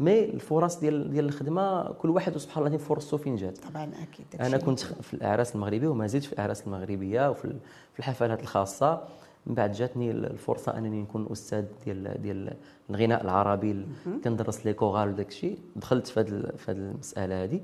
[0.00, 3.58] mais الفرص ديال ديال الخدمة كل واحد سبحان الله فرصته فين جات.
[3.58, 7.58] طبعا أكيد أنا كنت في الأعراس المغربية وما زلت في الأعراس المغربية وفي ال-
[7.92, 9.02] في الحفلات الخاصة.
[9.46, 12.52] من بعد جاتني الفرصة أنني نكون أستاذ ديال ديال
[12.90, 13.86] الغناء العربي ال-
[14.24, 16.28] كندرس لي chorale وداك الشيء دخلت في هذه
[16.68, 17.60] المسألة هذه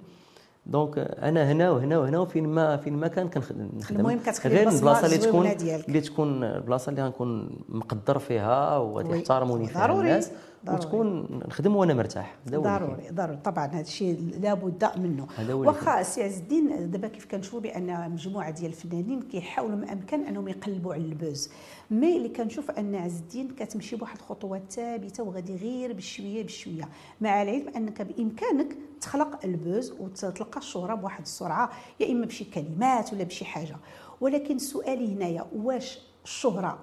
[0.66, 4.68] donc أنا هنا وهنا وهنا وفين ما فين ما كان كنخدم نخدم المهم كتخلي غير
[4.78, 5.46] البلاصة اللي تكون.
[5.88, 9.08] اللي تكون البلاصة اللي غنكون مقدر فيها وغادي.
[9.18, 9.76] يحترموني فيها.
[10.10, 10.30] الناس
[10.66, 10.80] ضروري.
[10.80, 12.36] وتكون نخدم وأنا مرتاح.
[12.48, 13.36] ضروري ضروري.
[13.36, 15.26] طبعا هذا الشيء لابد منه.
[15.50, 20.48] واخا سي عز الدين دابا كيف كنشوفوا بأن مجموعة ديال الفنانين كيحاولوا ما أمكن أنهم
[20.48, 21.50] يقلبوا على ال buzz.
[21.90, 26.88] mais اللي كنشوف أن عز الدين كتمشي بواحد الخطوات ثابتة وغادي غير بشوية بشوية.
[27.20, 33.12] مع العلم أنك بإمكانك تخلق ال buzz وتلقى الشهرة بواحد السرعة يا إما بشي كلمات
[33.12, 33.76] ولا بشي حاجة.
[34.20, 36.78] ولكن سؤالي هنايا واش الشهرة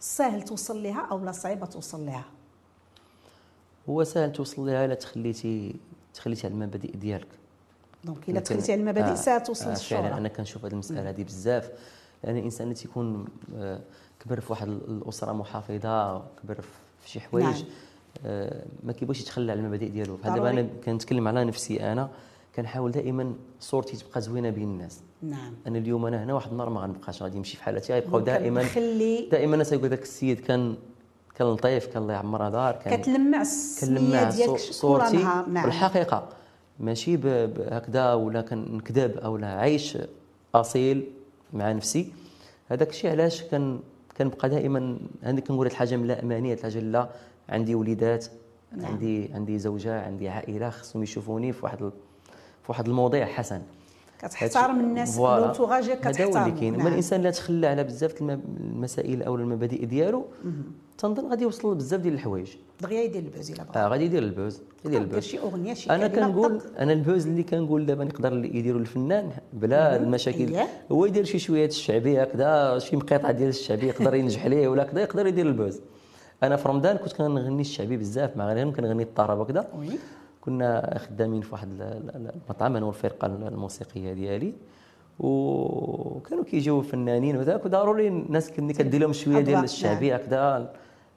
[0.00, 2.24] سهل توصل لها أو لا صعيبة توصل لها؟
[3.88, 5.74] هو سهل توصل لها إلا تخليتي
[6.14, 7.28] تخليتي على المبادئ ديالك.
[8.04, 11.22] donc إلا تخليتي على المبادئ آه، سهل توصل آه، فعلا أنا كنشوف هذه المسألة هذه
[11.22, 11.70] بزاف.
[12.24, 13.24] لأن الانسان اللي تيكون
[13.56, 13.80] آه،
[14.20, 16.60] كبر في واحد الأسرة محافظة كبر
[17.00, 17.64] في شي حوايج نعم.
[18.26, 20.16] آه، ما كيبغيش يتخلى على المبادئ ديالو.
[20.16, 20.50] بحال دابا.
[20.50, 22.10] أنا كنتكلم على نفسي أنا
[22.56, 25.00] كنحاول دائما صورتي تبقى زوينة بين الناس.
[25.22, 25.54] نعم.
[25.66, 28.64] أنا اليوم أنا هنا واحد النهار ما غنبقاش غادي نمشي في حالتي غيبقاو دائما
[29.30, 30.76] دائما الناس يقول لك السيد كان
[31.34, 35.64] كان لطيف كان الله يعمرها دار كان كتلمع السميه ديالك صورتي نهار نعم.
[35.64, 36.28] والحقيقة
[36.80, 37.14] ماشي
[37.70, 39.98] هكذا ولا كنكذب أو لا عايش
[40.54, 41.06] أصيل
[41.52, 42.12] مع نفسي.
[42.68, 43.80] هذاك الشيء علاش كان
[44.18, 47.08] كنبقى دائما عندي كنقول الحاجة من لا امانيه هاد الحاجة لا.
[47.48, 48.26] عندي وليدات
[48.76, 48.86] نعم.
[48.86, 53.62] عندي عندي زوجة عندي عائلة خصهم يشوفوني في واحد في واحد الموضع حسن.
[54.28, 55.18] كتحترم الناس.
[55.18, 59.34] لونتوراج ديالك هذا اللي كتحترم كاين؟ اما الانسان لا تخلى على بزاف الم- المسائل أو
[59.34, 60.24] المبادئ ديالو
[60.98, 62.48] تنظن غادي يوصل بزاف ديال الحوايج.
[62.80, 63.82] دغيا يدير ال buzz إلا بغى.
[63.82, 65.22] آه غادي يدير ال buzz يدير دير ال buzz.
[65.22, 66.60] شي أغنية شي أنا كنقول.
[66.78, 70.56] أنا ال buzz اللي كنقول دابا نقدر يديروا الفنان بلا المشاكل.
[70.92, 75.00] هو يدير شي شوية الشعبيه هكذا شي مقيطعه ديال الشعبيه يقدر ينجح ليه ولا كذا
[75.00, 75.80] يقدر يدير ال buzz.
[76.42, 79.88] أنا في رمضان كنت كنغني الشعبي بزاف مع غير كنغني الطرب وكذا oui.
[80.44, 81.82] كنا خدامين في واحد ال-
[82.16, 84.52] ال- المطعم أنا والفرقة الموسيقية ديالي
[85.18, 90.72] وكانوا كيجيو فنانين وذاك وضروري الناس كني كدير لهم شوية ديال أضواء، الشعبية هكذا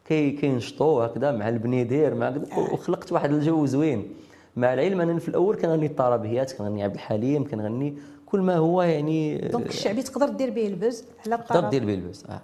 [0.05, 4.07] كي كينشطوا هكذا مع البنيدير مع كذا وخلقت واحد الجو زوين.
[4.55, 9.37] مع العلم أنا في الأول كنغني الطربيات كنغني عبد الحليم كنغني كل ما هو يعني
[9.37, 12.41] donc الشعبي تقدر دير به ال buzz على تقدر دير به ال buzz آه.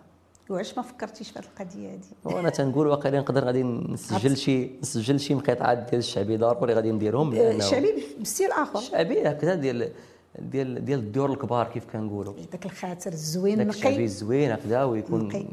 [0.50, 5.20] وعلاش ما فكرتيش في هذه القضية هذه وأنا تنقول واقيلا نقدر غادي نسجل شي نسجل
[5.20, 8.80] شي مقطعات ديال الشعبي ضروري غادي نديرهم؟ لأنه الشعبي ب style آخر.
[8.80, 9.92] الشعبي هكذا ديال
[10.40, 12.34] ديال ديال الديور الكبار كيف كنقولوا.
[12.52, 15.48] داك الخاطر الزوين داك الشعبي الزوين هكذا ويكون.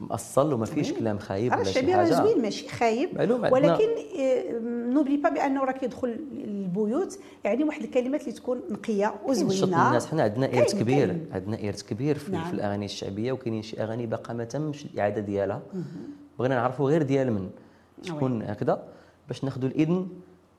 [0.00, 2.14] مأصل وما فيش كلام خايب راه ولا الشعبي شي راه حاجة.
[2.14, 3.10] زوين ماشي خايب.
[3.52, 3.88] ولكن
[4.18, 4.58] آه،
[4.92, 6.20] n'oublie pas بأنه راه كيدخل
[6.82, 9.86] البيوت يعني واحد الكلمات اللي تكون نقية وزوينة.
[9.88, 11.26] الناس حنا عندنا إرث كبير.
[11.32, 12.44] عندنا إرث كبير في, نعم.
[12.44, 15.62] في الأغاني الشعبية وكاينين شي أغاني باقا ما تمش الإعادة ديالها.
[16.38, 17.50] بغينا نعرفوا غير ديال من.
[18.02, 18.84] شكون هكذا؟
[19.28, 20.08] باش ناخذوا الإذن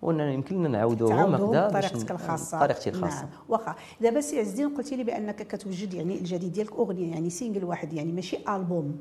[0.02, 2.58] ويمكن نعاودوهم تعاودهم هكذا باش بطريقتك الخاصة.
[2.58, 3.22] بطريقتي الخاصة.
[3.22, 3.30] نعم.
[3.50, 3.76] واخا.
[4.02, 7.94] دابا سي عز الدين قلتي لي بأنك كتوجد يعني الجديد ديالك أغنية يعني single واحد
[7.94, 8.98] يعني ماشي ألبوم.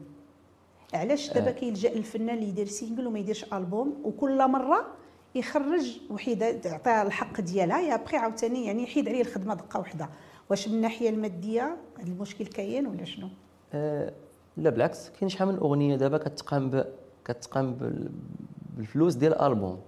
[0.94, 4.87] علاش دابا كيلجأ الفنان اللي يدير single وما يديرش ألبوم وكل مرة
[5.35, 10.09] يخرج وحيده تعطيها الحق ديالها يا بخي عاوتاني يعني يحيد عليه الخدمة دقة واحدة
[10.51, 13.29] واش من الناحية المادية هذا المشكل كاين ولا شنو؟
[13.73, 14.12] آه
[14.57, 16.85] لا بالعكس كاين شحال من أغنية دابا كتقام ب...
[17.25, 18.11] كتقام بال...
[18.77, 19.79] بالفلوس ديال الالبوم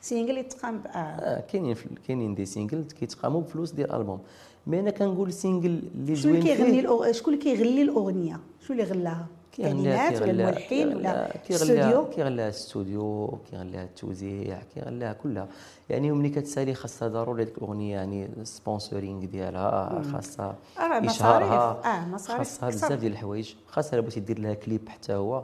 [0.00, 0.90] single يتقام ب- آه.
[0.90, 4.20] آه كاينين كاينين des singles كيتقاموا بفلوس ديال الالبوم
[4.66, 7.12] mais أنا كنقول single اللي شكون اللي زوين كيغني فيه الأغ...
[7.12, 13.84] شكون اللي كيغني الأغنية؟ شكون اللي غلاها؟ كلمات ولا الملحن ولا استوديو كيغليها الاستوديو كيغليها
[13.84, 15.48] التوزيع كيغليها كلها.
[15.90, 21.10] يعني ملي كتسالي خاصها ضروري ديك الأغنية يعني sponsoring ديالها خاصها آه، مصاريف.
[21.10, 22.68] إشهارها آه، مصاريف خاصها.
[22.68, 23.54] بزاف ديال الحوايج.
[23.68, 25.42] خاصها بغيتي دير لها كليب حتى هو.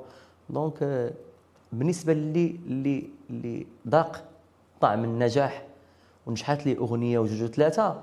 [0.51, 1.11] donc آه،
[1.73, 4.25] بالنسبة اللي اللي اللي ذاق
[4.81, 5.63] طعم النجاح
[6.27, 8.01] ونجحت لي أغنية وجوج وثلاثة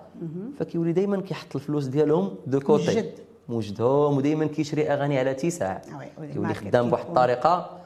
[0.60, 3.12] فكيولي دائما كيحط الفلوس ديالهم de côté
[3.50, 3.68] موجد.
[3.82, 5.82] موجدهم ودائما كيشري أغاني على اتساع
[6.20, 7.06] آه كيولي خدام بواحد.
[7.06, 7.78] الطريقة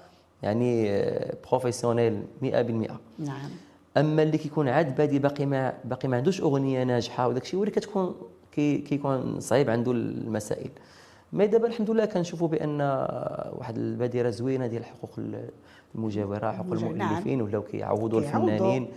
[0.43, 2.45] يعني آه، professionnel 100%
[3.19, 3.50] نعم
[3.98, 7.63] أما اللي كيكون عاد بادي باقي ما باقي ما عندوش أغنية ناجحة وداك الشيء هو
[7.63, 8.15] اللي كتكون
[8.52, 10.69] كي كيكون صعيب عنده المسائل
[11.34, 12.82] mais دابا الحمد لله كنشوفوا بأن
[13.58, 15.19] واحد البادرة زوينة ديال حقوق
[15.95, 16.91] المجاورة حقوق نعم.
[16.91, 18.19] المؤلفين ولاو كيعوضوا.
[18.19, 18.88] الفنانين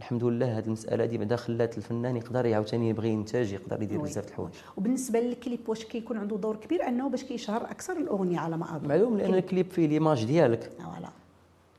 [0.00, 4.00] الحمد لله هذه المسألة دي بعدا خلات الفنان يقدر عاوتاني يبغي ينتج يقدر يدير.
[4.00, 4.52] بزاف د الحوايج.
[4.76, 8.88] وبالنسبة للكليب واش كيكون عنده دور كبير؟ أنه باش كيشهر أكثر الأغنية على ما أظن.
[8.88, 10.62] معلوم لأن الكليب فيه l'image ديالك.
[10.78, 11.08] voilà.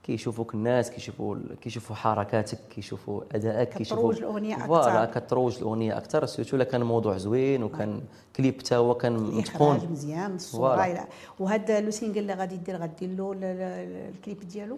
[0.04, 5.20] كيشوفوك الناس كيشوفوا كيشوفوا حركاتك كيشوفوا أدائك كتروج كيشوفوا الأغنية voilà أكثر.
[5.20, 6.26] كتروج الأغنية أكثر.
[6.26, 8.02] surtout إلا كان موضوع زوين وكان
[8.36, 9.80] كليب حتى هو كان متقون.
[9.92, 10.92] مزيان الصورة voilà.
[10.92, 11.08] إلى
[11.40, 14.78] وهذا le single اللي غادي دير غدير له ال- ال- الكليب ديالو؟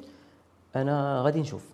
[0.75, 1.65] أنا غادي نشوف.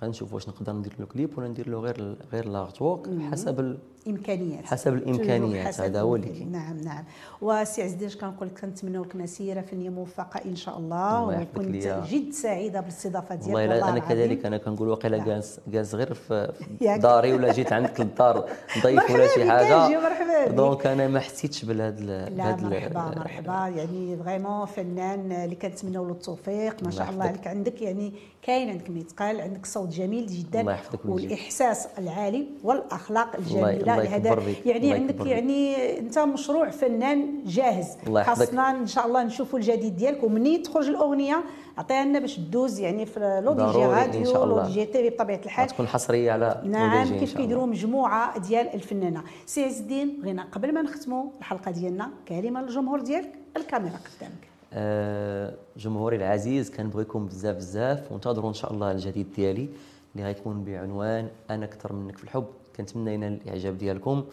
[0.00, 2.82] غادي نشوف واش نقدر ندير له كليب ولا ندير له غير غير لارت
[3.30, 4.12] حسب ال...
[4.12, 6.44] الإمكانيات حسب الإمكانيات هذا هو اللي.
[6.44, 7.04] نعم نعم
[7.42, 12.06] وسي عز الدين كنقول لك كنتمنوا لك مسيره فنيه موفقة إن شاء الله الله وكنت.
[12.10, 13.98] جد سعيدة بالاستضافة ديالك والله لا أنا.
[13.98, 15.26] كذلك أنا كنقول واقيلا نعم.
[15.26, 16.52] جالس جالس غير في.
[17.02, 18.48] داري ولا جيت عندك للدار
[18.82, 20.48] ضيف ولا شي حاجة.
[20.48, 26.82] donc أنا ما حسيتش بهذا لا مرحبا مرحبا يعني vraiment فنان اللي كنتمناو له التوفيق
[26.84, 27.24] ما شاء الله.
[27.24, 28.12] عليك عندك يعني
[28.42, 30.76] كاين عندك ميتقال عندك صوت جميل جدا.
[31.04, 35.26] والإحساس العالي والأخلاق الجميلة بك، يعني الله عندك.
[35.26, 37.86] يعني انت مشروع فنان جاهز.
[38.22, 41.44] خاصنا إن شاء الله نشوفوا الجديد ديالك ومني تخرج الأغنية
[41.78, 44.66] عطيها لنا باش تدوز يعني في لو دي جي راديو شاء لو الله.
[44.66, 47.36] دي جي تي بطبيعة الحال تكون حصرية على نعم كيف.
[47.36, 53.00] كيديروا مجموعة ديال الفنانة سي عز الدين بغينا قبل ما نختموا الحلقة ديالنا كلمة للجمهور
[53.00, 59.68] ديالك الكاميرا قدامك آه، جمهوري العزيز كنبغيكم بزاف بزاف وانتظروا إن شاء الله الجديد ديالي
[60.14, 62.46] اللي غيكون بعنوان أنا أكثر منك في الحب
[62.76, 64.24] كنتمنى ينال الاعجاب ديالكم.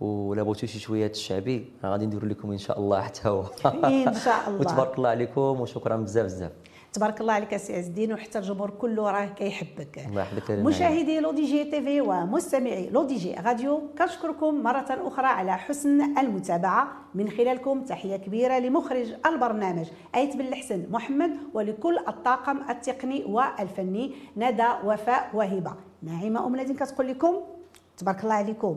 [0.00, 3.44] ولا بغيتو شي شوية الشعبي غادي نديروا لكم إن شاء الله حتى هو.
[3.84, 4.60] إن شاء الله.
[4.60, 6.52] وتبارك الله عليكم وشكرا بزاف بزاف.
[6.92, 9.98] تبارك الله عليك سي عز الدين وحتى الجمهور كله راه كيحبك.
[9.98, 16.88] الله يحفظك يا مشاهدي L'ODJ TV ومستمعي L'ODJ Radio كنشكركم مرة أخرى على حسن المتابعة.
[17.14, 24.68] من خلالكم تحية كبيرة لمخرج البرنامج آيت بن الحسن محمد ولكل الطاقم التقني والفني ندى
[24.84, 25.72] وفاء وهبة
[26.02, 27.34] ناعمة أم نادين كتقول لكم
[27.96, 28.74] تبارك الله عليكم